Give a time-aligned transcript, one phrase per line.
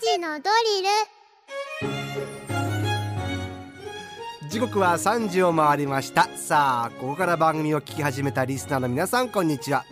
[0.00, 0.82] 時のドリ
[4.42, 4.48] ル。
[4.48, 6.28] 時刻は3時を回りました。
[6.36, 9.84] さあここから番組を聞き始めたリスナーの皆さんこんにちは。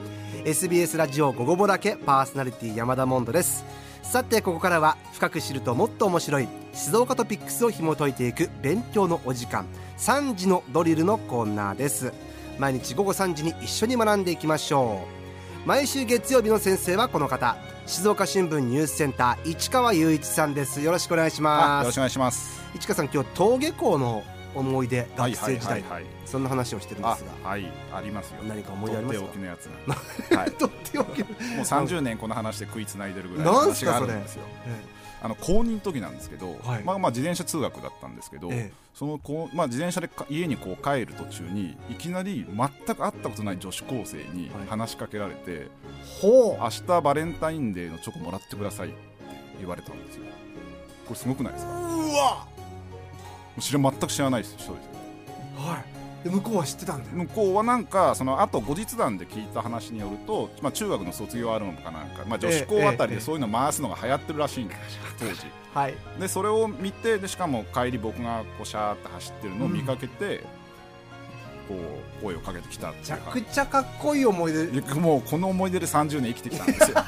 [0.45, 3.65] SBS ラジオ午後ぼだけパーソナリティ山田モンドです。
[4.03, 9.67] さてここからは深く知るともっと面白い静岡トピックスを紐解いていく勉強のお時間。
[9.99, 12.13] 3時のドリルのコーナーです。
[12.59, 15.26] 毎日午後3時に一緒に学んでいきましょう。
[15.67, 17.57] 毎週月曜日の先生はこの方。
[17.87, 20.81] 静岡新聞ニュースセンター市川雄一さんです。
[20.81, 21.83] よろしくお願いします。
[21.83, 22.63] よろしくお願いします。
[22.77, 24.23] 市川さん今日登下校の
[24.57, 25.85] 思い出学生時代、
[26.25, 27.49] そんな話をしてるんですが。
[27.49, 28.43] はいありますよ。
[28.49, 29.27] 何か思い出ありますか？
[29.27, 29.65] とっておきのやつ
[30.31, 34.43] が、 はい、とっておきもう30年この話で食いつないでるぐらいの話があるんですよ。
[35.23, 45.67] あの公認の時なんですけど、はい、まあまあ自転車通学だったんですけど、ええ、そのこうまあ自転車で家にこう帰る途中にいきなり全く会ったことない女子高生に話しかけられて、はい、
[46.23, 48.97] 明日バレンタインデーのチョコもらってくださいって
[49.59, 50.25] 言われたんですよ。
[51.07, 51.73] これすごくないですか？
[51.73, 51.77] う
[52.11, 52.47] わ
[53.61, 54.77] 知ら全く知らない人ですよ。
[55.57, 55.97] はい。
[56.29, 65.35] で向こうは知ってたんだ向こうはなんかそのあと後日談で聞いた話によると、まあ、中学の卒業アルバムかなんか、まあ、女子校あたりでそういうの回すのが流行ってるらしいんです 当時、
[65.73, 70.39] はい、でそれを見てでしかも帰り僕がこうシャーって走ってるのを見かけて、
[71.71, 71.85] うん、こ
[72.21, 74.81] う声をかけてきためちゃくちゃかっこいい思い出。
[74.95, 76.97] もうこの思い出で30年生きてきたんですよ。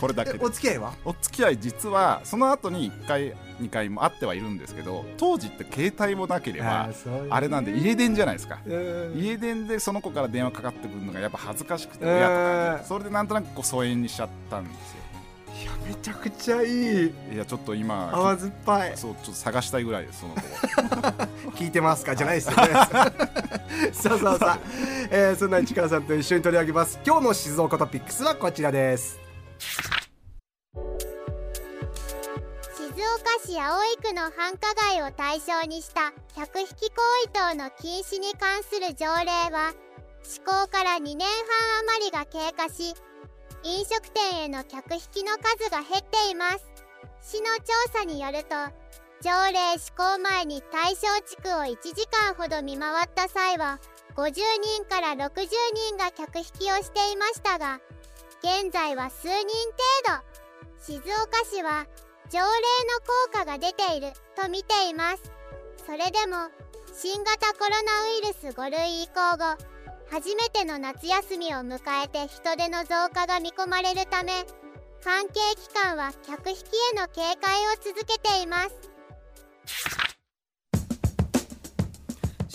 [0.00, 0.92] これだけお付き合いは？
[1.04, 6.88] お付き合い実はその後に1回2回も会ってはいるんですけど当時って携帯もなければ
[7.30, 8.58] あれなんで家電じゃないですか。
[9.14, 12.84] 家電でその子から電話かかってくるのがやっぱ恥ずかしくて親とか。
[12.84, 14.96] それでなんとなくこう疎遠にしちゃったんですよ。
[15.58, 16.66] いやめちゃくちゃい
[17.06, 17.12] い。
[17.32, 18.92] いやちょっと今甘酸っぱい。
[18.96, 20.40] そうちょっと探したいぐらいですその子
[21.56, 22.14] 聞いてますか？
[22.14, 22.62] じゃないですよね。
[22.72, 24.58] さあさあさあ、
[25.10, 26.98] えー、そんな市川さんと一緒に取り上げます。
[27.06, 29.18] 今日の静岡トピックスはこちらです
[33.56, 39.72] 市葵区の繁華街を対象にした客引き行為等の禁止に関する条例は
[40.22, 42.92] 施行から2年半余りが経過し
[43.62, 46.66] 飲食店への客引きの数が減っています。
[47.22, 48.56] 市の調査によると
[49.24, 53.80] 条例施行前に対象地区を1時間ほど見回った際は
[54.16, 57.80] 50人から60人が客引きをしていましたが
[58.42, 59.34] 現在は数人
[60.04, 60.36] 程度。
[60.78, 61.86] 静岡市は
[62.30, 65.22] 条例の効果が出ていると見ています。
[65.86, 66.50] それでも
[66.92, 69.56] 新型コロナウイルス5類移行後
[70.10, 74.32] 初めての夏休みを迎えて人手の増加が見込まれるため
[75.04, 76.60] 関係機関は客引き
[76.94, 80.05] への警戒を続けています。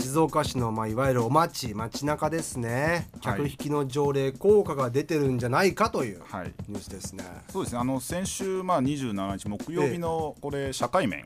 [0.02, 3.08] 静岡市の、まあ、いわゆるお町街中ですね。
[3.22, 6.24] 客引きの条例効果が出てるんじゃないかという
[6.68, 7.80] ニュースですね、はい、そうですね。
[7.80, 11.24] あの先週、まあ、27日木曜日のこれ社会面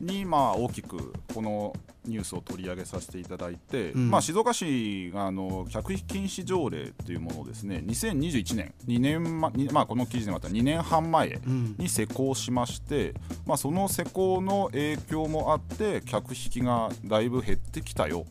[0.00, 1.72] に、まあ、大きくこの
[2.10, 11.40] ニュースを取り上げさせていただいて、うん、まあ、静岡市があの客引き禁止条例というものをですね2021年2年、ままあ、この記事でまた2年半前
[11.78, 13.16] に施行しまして、うん、
[13.46, 18.26] まあ、その施行の影響もあって客引きがだいぶ減ってきたよ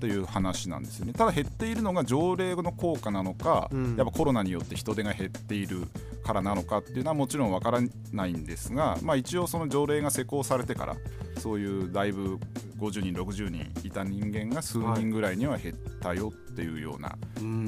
[0.00, 5.88] という話なんですよね、ただ減っているのが条例の効果なのか、うん、やっぱコロナによって人手が減っている
[6.24, 7.80] からなのかっていうのはもちろんわから
[8.12, 10.96] ないんですが、まあ、一応その条例が施行されてから
[11.38, 12.38] そういうだいぶ
[12.78, 17.16] 50人60人いた人間が数人ぐらいには減ったよっていうような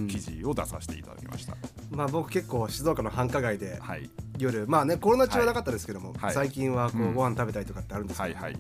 [0.09, 1.57] 記事を出させていただきました、
[1.91, 3.79] まあ、僕結構静岡の繁華街で
[4.39, 8.59] 夜、まあねコロナ中はなかったですけども、はい、最近はこうご飯食べたりとかってあるんですけど、はいはい。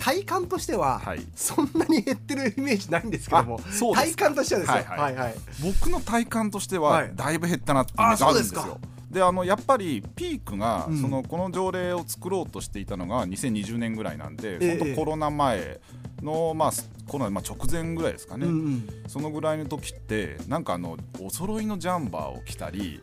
[0.00, 1.00] 体感としては、
[1.36, 3.60] そんなに減ってるイメージないんですけども
[3.94, 5.14] 体感としてはですよ、はいはい。
[5.14, 8.80] はい、僕の体感としてはだいぶ減ったなってイメージあるんですよ。
[9.14, 15.80] であのやっぱりピークが、うん、そのこの条例を作ろうとしていたのが2020年ぐらいなんで、えー、コロナ前
[16.20, 16.72] の、まあ、
[17.06, 23.00] コロナ、まあ、直前ぐらいですかね、うんうん、そのぐらいの時ってなんかあのお揃いのジャンバーを着たり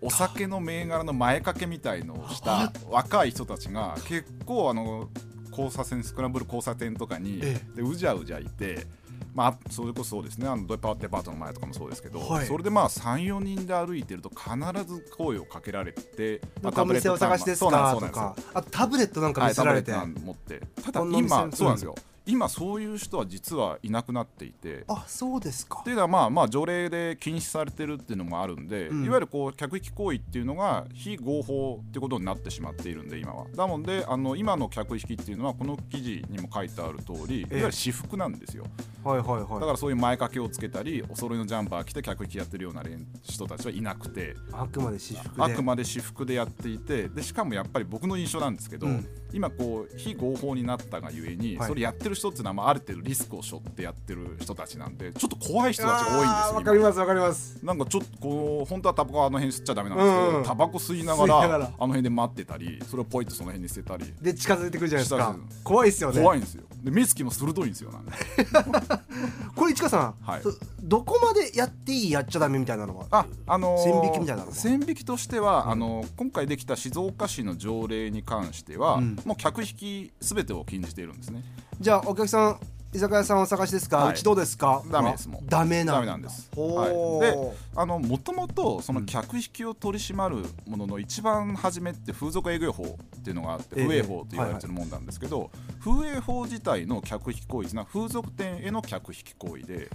[0.00, 2.72] お酒の銘柄の前掛けみたいのをした。
[2.88, 5.10] 若い人たちが結構あの
[5.50, 8.86] 交差点スクランブル交差点とかに、ええ、でうじゃうじゃいて。
[9.34, 20.60] まあ、それこそそうですねあのデパデパートの前とかもそうですけど、はい、それでまあ34人で歩いてると必ず声をかけられてなんかお店を探しですかとかあタブレットなんか見せられて、はい、持って。
[20.82, 21.94] ただ今そうなんですよ
[22.30, 24.84] 今そういう人は実はいなくなっていて。
[24.86, 25.80] あそうですか。
[25.80, 33.46] っていうのはまあまあ条例で禁止されてるっていうのもあるんで、うん、いわゆるこう客引き行為っていうのが非合法ってことになってしまっているんで今は。
[33.56, 38.64] なのであの今の客引きっていうのはこの記事にも書いてある通り、いわゆる私服なんですよ、
[39.04, 42.82] はいはいはい、だからそういう前掛けをつけたりお揃いのジャンパー着て客引きやってるような
[43.22, 45.42] 人たちはいなくてあくまで私服で。
[45.42, 57.64] あくまで私服でやっていてでしかもやっぱり僕の印象なんですけど、うん、今こう非合法になったがゆえに、はい、それやってる人っていうのは、まあ、ある程度リスクを背負ってやってる人たちなんでちょっと怖い人たちが多いんですわかりますわかります。
[57.64, 64.12] なんかちょっとこう本当はタバコあの辺吸っちゃダメなんですけど、タバコ吸いながらあの辺で待ってたりそれをポイッとその辺に捨てたり。
[64.20, 65.36] で近づいてくるじゃないですか。
[65.64, 66.20] 怖いですよね。
[66.22, 68.04] 怖いんですよで目つきも鋭いんですよなん
[69.54, 70.42] これ市川さん、はい、
[70.82, 73.06] どこまでやっていいやっちゃダメみたいなのは？
[73.10, 81.44] あ、あのー、線引きみたいなの線引きとしては、うん、あのー、今回できた静岡市の条例に関しては、うん、もう客引きすべてを禁じているんですね。
[81.80, 82.60] じゃあお客さん
[82.92, 84.82] 居酒屋さんお探しですか、はい、うちどうですか？
[84.90, 95.50] ダメですもんダメなんです、はい、であのもともとその客引きを取り締まるものの一番初めって風俗営業法っていうのがあって、風営法と言われてるもんなんですけど、
[95.84, 99.88] 風営法自体の客引き行為な風俗店への客引き行為で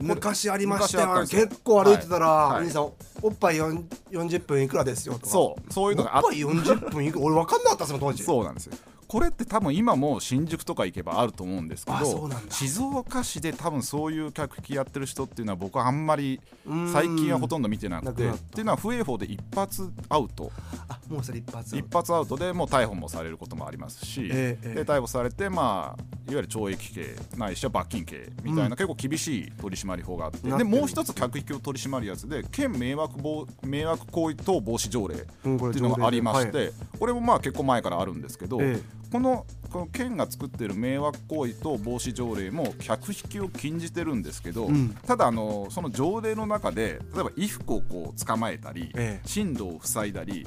[0.00, 1.20] 昔ありましたよ。
[1.20, 2.90] 結構歩いてたら、はい、兄さん
[3.22, 5.26] おっぱい40分いくらですよとか。
[5.28, 7.24] そうそういうのがあっておっぱい40分いくら？
[7.24, 8.24] 俺分かんなかったその当時。
[8.24, 8.76] そうなんですよ
[9.14, 16.40] これって多分今も新宿とか行けばあると思うんですけど静岡市で多分そういう客引きやってる人っていうのは僕はあんまり
[16.92, 20.50] 最近はほとんど見てなくてっていうのは不衛法で一発アウト。
[20.88, 26.02] あもうそれ一発一発アウトでもう逮捕もされることもありますし、えー、で逮捕されてまあ
[26.32, 38.58] いわゆる懲役刑ないしは罰金刑みたいな、結構厳しい取締法があってでもう一つ客引きを取り締まるやつで県迷惑防迷惑行為等防止条例っていうのがありまして、これもまあ結構前からあるんですけど、
[39.10, 50.46] このこの県が作ってる迷惑行為等防止条例も客引きを禁じてるんですけど、うん、ただあのその条例の中で例えば衣服をこう捕まえたり、ええ、進路を塞いだり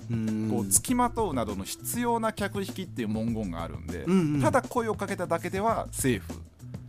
[0.50, 6.34] こう付きまとうなどの必要な客引きっていう文言があるんで、うんうん、ただ声をかけただけではセーフ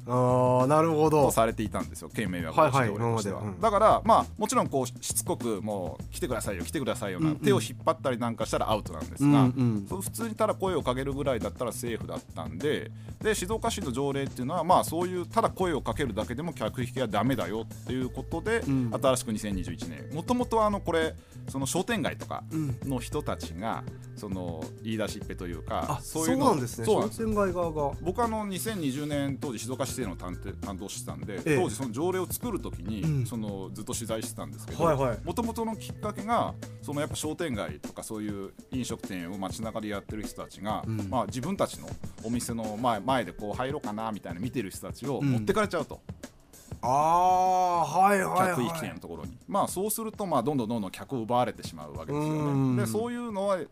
[0.09, 1.27] あなるほど。
[1.27, 2.09] とされていたんですよ。
[2.09, 2.87] 県名ははいは。
[2.87, 12.91] いうん、だからまあもちろんこうしつこくもう来てくださいよ来てくださいよな、うんうん、手を引っ張ったりなんかしたらアウトなんですが、うんうん、普通にただ声をかけるぐらいだったらセーフだったんで
[13.23, 21.15] で静岡市の条例っていうのはまあそういうただ声をかけるだけでも客引きはだめだよっていうことで、うん、新しく2021年もともとあのこれ
[21.49, 22.45] その商店街とか
[22.85, 23.83] の人たちが、
[24.17, 26.85] その言い出しっぺというか、そういうのなんですね。
[26.85, 27.97] 商店街側が。
[28.03, 34.85] 僕あの2020年当時静岡市政の担担当してたんで、ええ、当時その条例を作るときに、うん、そのずっと取材してたんですけど
[35.25, 41.89] もともとのきっかけがそのやっぱ商店街とかそういう飲食店を街中でやってる人たちが、うん、まあ、自分たちの
[42.25, 46.01] お店の前前でこう入ろうかなみたいな見てる人たちを持ってかれちゃうと。
[46.09, 46.39] うん
[46.81, 49.37] ああはいはい、はい、客引き店のところに。
[49.49, 52.83] まあそうするとまあどんどんどんどん客を奪われてしまうわけですよね。
[52.83, 53.67] でそういうのはで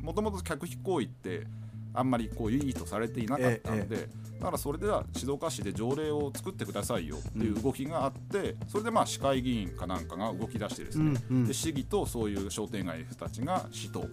[0.00, 1.46] もともと客引き行為って
[1.94, 11.14] あんまりこういいとされていなかったので、ええ、だからそれでは静岡市で条例を作ってくださいよっていう動きがあって、それでまあ市会議員かなんかが動き出してですね、
[11.46, 14.06] で市議とそういう商店街の人たちが市と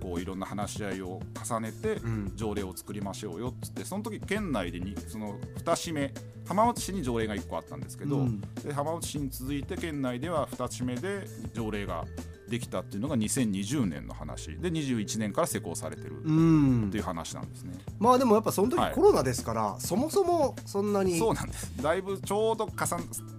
[0.00, 2.00] こういろんな話し合いを重ねて
[2.34, 6.14] 条例を作りましょうよっつってその時県内でにその2締め
[6.46, 12.04] 浜松市に条例が1個あったんですけど、うん、で浜松市に続いて県内では2締めで条例が
[12.48, 14.56] できたっていうのが2020年の話。
[14.58, 17.74] で21年から施行されてるっていう話なんですね。
[17.98, 21.72] まあでもやっぱその時コロナですから、はい、そもそもそんなにそうなんです。
[21.82, 22.84] だいぶちょうど重な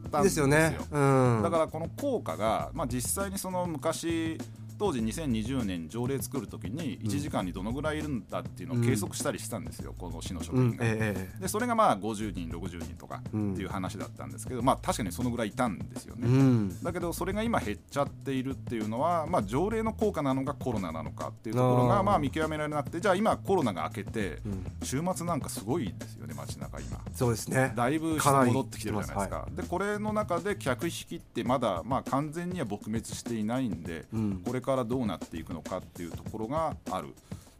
[0.10, 4.38] ったんですよね、うん、だからこの効果が、まあ、実際にその昔
[4.80, 10.92] 当時2020年条例作るときに1時間にどのぐらいいるんだっていうのを計測したりしたんですよ、うん、この市の職員が、うん。
[10.92, 24.38] えー、でそれがまあ50人60人とかっていう話だったんですけど、まあ確かにそのぐらいいたんですよね、うん、だけどそれが今減っちゃっているっていうのは、まあ、条例の効果なのかコロナなのかっていうところがまあ見極められなくてじゃあ今コロナが明けて、
[24.84, 27.00] 週末なんかすごいですよね街中今。
[27.14, 27.74] そうですね。
[27.76, 34.06] だいぶ人戻ってきてるじゃないですか、はい、でこれの中で客引きってまだまあ完全には撲滅していないんで、
[34.46, 37.14] これからどうなっていくくのかっていうところがある。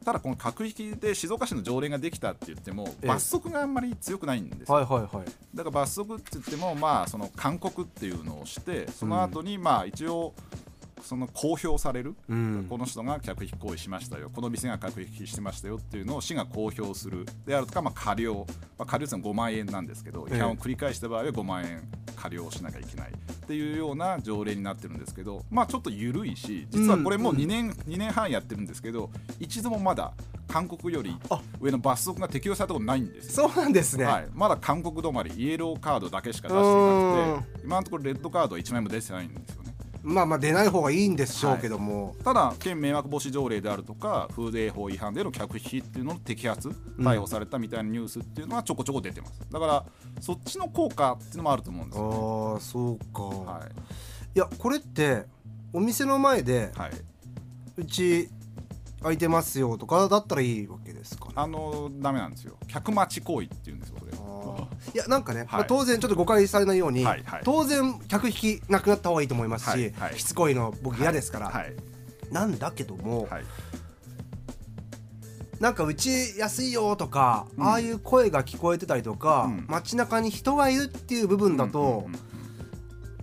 [0.06, 10.34] ただこの閣引きで静岡市の条例ができたって言っても罰則があんまり強くないんですよ、はいはいはい、だから罰則って言ってもまあその勧告っていうのをしてその後にまあ一応
[11.02, 14.30] その公表される、うん、この人が客引き行為しましたよ。
[14.34, 18.46] この店が客引きしてましたよっていうのを市が公表するであるとか、まあ、過料、
[18.78, 21.82] まあ、過料っていうのは5万円なんですけど違反を繰り返した場合は5万円
[22.16, 30.14] 過料をしなきゃいけないっていうような条例になってるんですけど、まあ、ちょっと緩いし実はこれもう2年,、2年半やってるんですけど一度もまだ
[30.48, 31.16] 韓国より
[31.62, 39.59] 上の罰則が適用されたことないんですそうなんですね、はい、まだ韓国止まりイエローカードだけしか出してなくて今のところレッドカードは1枚も出てないんです
[40.04, 49.42] まあまあ出ない方がいいんでしょうけども、はい、ただ県迷惑防止条例であるとか風営法違反での客引きっていうのの摘発逮捕されたみたいなニュースっていうのはちょこちょこ出てます。
[49.52, 49.86] だから
[50.22, 53.70] そっちの効果っていうのもあると思うんですよ、ね、ああそうか、はい、
[54.36, 55.26] いやこれって
[55.74, 56.92] お店の前で、はい、
[57.78, 58.30] うち
[59.02, 62.58] 空いてますよとかだったらいいわけですか、ね、あのダメなんですよ。
[62.68, 64.12] 客待ち行為っていうんですよそれ
[64.94, 67.06] いやなんかね、はい、まあ、当然ちょっと誤解されないように、
[67.44, 71.66] 当然客引きなくなった方がいいと思いますし、しつこいの僕嫌ですから、
[72.32, 73.28] なんだけども、
[75.60, 82.08] なんかうち安いよとか、うん、ああいう声が聞こえてたりとか、うん、街中に人がいるっていう部分だと、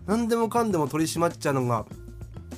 [0.07, 1.87] 何でもかんでも取り締まっちゃうのが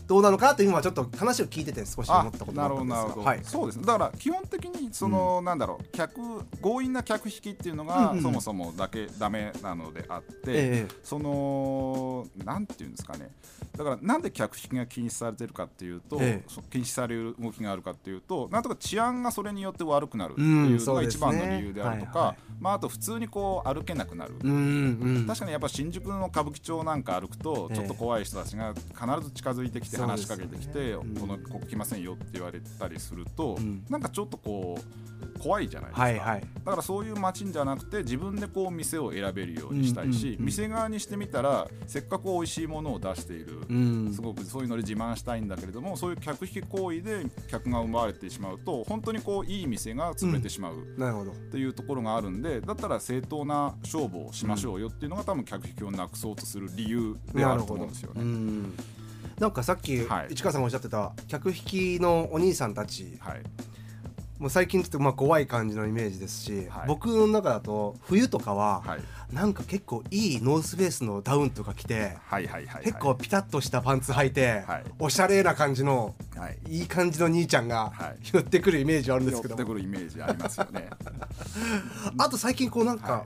[0.09, 3.77] どうなのかというのはちょっと話を聞いてて少し思ったことがあったんですがはい、そうです。
[3.77, 6.15] ねだから基本的にその、うん、なんだろう客
[6.63, 13.31] 強引な客引きっていうのが、そもそもだけダメなのであって、ええ、そのなんていうんですかね
[13.79, 50.75] だからなんで客引きが禁止されてるかっていうと、ええ、禁止される動きがあるかっていうとなんとか治安がそれによって悪くなるっていうのが一番の理由であるとか、うんねはいはい、まあ、あと普通にこう歩けなくなる、うんうん、確かにやっぱ新宿の歌舞伎町なんか歩くとちょっと怖い人たちが必ず近づいてきて話しかけてきて、ね、このここ来ませんよって言われたりすると、うん、なんかちょっとこう怖いじゃないですか、はいはい、だからそういう街じゃなくて自分でこう店を選べるようにしたいし、うんうんうん、店側にしてみたらせっかく美味しいものを出している、うん、すごくそういうので自慢したいんだけれどもそういう客引き行為で客が奪われてしまうと本当にこういい店が潰れてしまう、
[51.33, 58.23] っていうところがあるんでだったら正当な勝負をしましょうよっていうのが多分客引きをなくそうとする理由であると思うんですよね。
[59.39, 63.43] なんかさっき、はい、市川さんがおっしゃってた客引きのお兄さんたち、はい、
[64.39, 69.01] もう最近ちょっとまあ怖い感じのイメージですし、はい、僕の中だと冬とかは、はい、
[69.35, 72.17] なんか結構いいノースフェイスのダウンとか着て、
[72.85, 77.93] 結構ピタッとしたパンツ履いて、はい、おしゃれな感じの、はい、いい感じの兄ちゃんが、
[78.33, 79.57] 寄ってくるイメージあるんですけど。
[79.57, 80.89] 寄ってくるイメージありますよね。
[82.17, 83.25] あと最近こうなんか、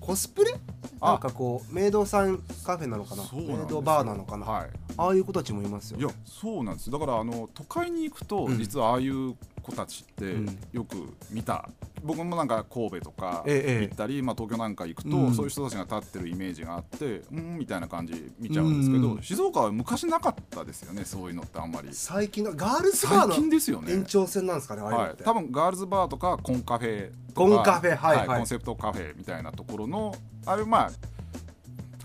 [0.00, 0.52] コスプレ？
[1.00, 3.24] なんかこうメイドさんカフェなのかな？
[3.32, 6.90] メイドバーなのかな、はい、ああいう子たちもいますよ、ね、いやそうなんです。
[6.90, 9.34] だからあの都会に行くと、実はああいう
[9.66, 10.36] 子たちって
[10.72, 11.68] よく見た、
[12.00, 21.88] うん、僕もなんか神戸とか行ったり、ええ、まあ、東京なんか行くと、うん、そういう人たちが立ってるイメージがあってうんみたいな感じ見ちゃうんですけど、うん、静岡は昔なかったですよねそういうのってあんまり。
[21.92, 30.90] 最近のガールズバーの延長線なんですかねはい、多分ガールズバーとかコンカフェコンカフェ、はい、はい、コンセプトカフェみたいなところのあれまあ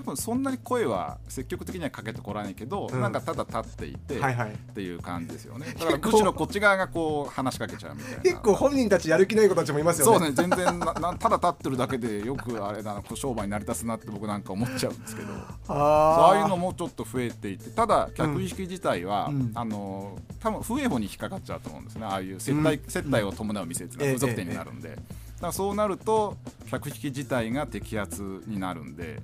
[0.02, 5.68] 多分そんなに声は積極的にはかけてこらないけど、うん、なんかただ立っていて、はいはい、っていう感じですよね。
[5.78, 8.20] だからむしろこっち側がこう話しかけちゃうみたいな。
[8.22, 10.18] 結構本人たちやる気ない子たちもいますよね。
[10.18, 15.28] そうね全然な ただ立ってるだけでよくあれだな商売に成り立つなって僕なんか思っちゃうんですけど。
[15.68, 22.06] ああいうのもちょっと増えていてただ客引き自体は、うん、あの多分不衛法に引っかかっちゃうと思うんですね。
[22.06, 24.90] ああいう接待うん、接待を伴う店っていうのは風俗店になるんで。
[24.90, 25.32] えええ。
[25.42, 26.38] だからそうなると
[26.70, 29.22] 客引き自体が摘発になるんで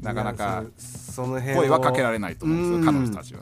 [0.00, 0.64] なかなか
[1.16, 3.40] 声はかけられないと思うんですよ彼女たちは。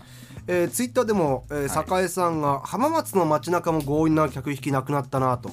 [0.48, 5.50] えー、ツイッターでも、えー、栄さんが、浜松の街中も強引な客引きなくなったなと、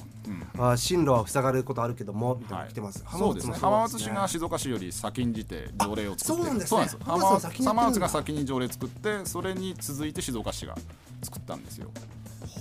[0.56, 6.86] うん、あ進路は塞がれることあるけどもみたいな来てます、はい、浜松、ね、浜松市が静岡市より先んじて条例を作ってそうなんですね。
[7.04, 10.76] 浜松が先に条例作ってそれに続いて静岡市が
[11.24, 11.90] 作ったんですよ。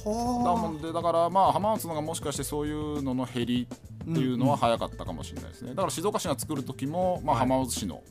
[0.03, 3.67] だもんでだからまあ浜松のがもしかしてそういうのの減り
[4.11, 5.69] っていうのは早かったかもしれないですね。
[5.69, 8.01] だから静岡市が作る時も、まあ、浜松市の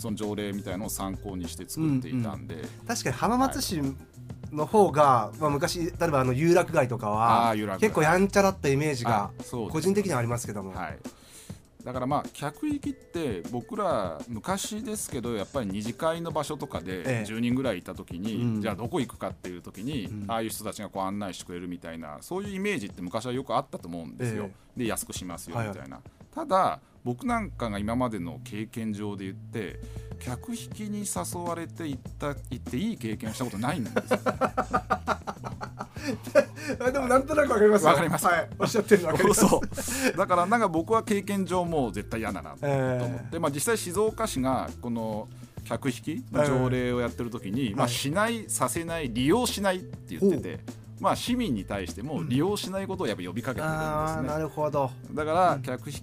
[0.00, 3.80] その条例みたいのを参考にして作っていたんで、うんうん、確かに浜松市
[4.52, 9.30] の方が、まあ、昔例えばあの有楽街とかは結構やんちゃだったイメージが
[9.70, 10.72] 個人的にはありますけども。
[10.72, 10.98] はい。
[11.84, 26.00] だからまあ客引きって僕ら昔ですけどやっぱり二次会の場所とかで10人ぐらいいた時に、じゃあどこ行くかっていう時に、ああいう人たちがこう案内してくれるみたいなそういうイメージって昔はよくあったと思うんですよ、で安くしますよみたいな、
[26.34, 29.80] ただ僕なんかが今までの経験上で言って
[30.18, 34.18] 客引きに誘われて行った行っていい経験をしたことないんですよ。
[36.92, 45.28] でもなんとなくわかりますわかります、はい、おっしゃってるの分そうだからなんか僕は経験上もう絶対嫌だなと思って、えー、まあ実際静岡市がこの
[45.64, 50.79] 客引きの条例をやってる時に、まあ、しないさせない利用しないって言ってて。
[51.00, 54.28] まあ、市民に対しても利用しないことをやっぱ呼びかけてるんですね。
[54.28, 54.90] なるほど。
[55.12, 55.96] だから客引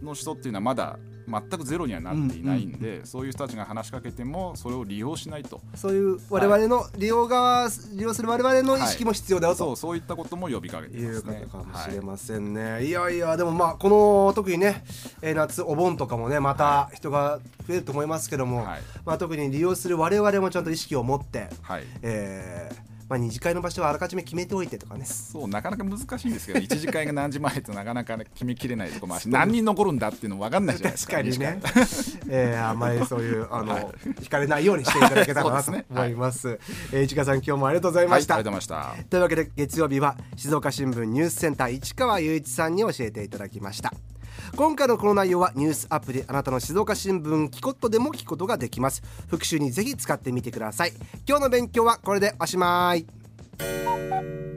[0.00, 0.98] きの人っていうのはまだ
[1.30, 5.60] 全くゼロにはなっていないんで、そういう人たちが話しかけてもそれを利用しないと。
[5.74, 11.38] そういう我々の利用側、はい、利用する我々の意識も必要だよと、はい、そうそういったことも呼びかけてますね。
[11.38, 14.84] いうことかもしれませんね、はい、いやいやでもまあこの特にね、
[15.22, 21.84] えー、夏お盆とかもねまた人が増えると思いますけども、はい、まあ、特に利用する我々もちゃんと意識を持って、はい。
[22.02, 25.04] えーまあ、二次会の場所はあらかじめ決めておいてとかね。
[25.04, 31.60] そうなかなか難しいんですけど 一次会が何時前となかなか、ね、決めきれないとこもあるし何人残るんだっていうの分かんないじゃないですか確かにね、
[32.30, 33.86] えー、あんまりそういうあの、はい、
[34.20, 36.52] 引かれないようにしていただけたらなと思いますね。
[36.52, 36.60] はい、
[36.92, 39.04] えー、市川さん今日もありがとうございました、はい、ありがとうございました。
[39.08, 43.92] というわけで月曜日は静岡新聞ニュースセンター市川雄一さんに教えていただきました
[44.56, 49.02] 今回のこの内容はニュースアプリあなたの静岡新聞キコットでも聞くことができます。
[49.28, 50.92] 復習にぜひ使ってみてください。
[51.28, 54.49] 今日の勉強はこれでおしまい。